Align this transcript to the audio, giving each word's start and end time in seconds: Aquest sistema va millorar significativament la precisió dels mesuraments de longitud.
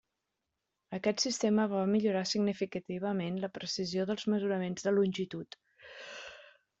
Aquest 0.97 1.21
sistema 1.25 1.65
va 1.73 1.83
millorar 1.91 2.23
significativament 2.31 3.37
la 3.43 3.51
precisió 3.59 4.07
dels 4.13 4.25
mesuraments 4.35 4.89
de 4.89 4.95
longitud. 4.97 5.59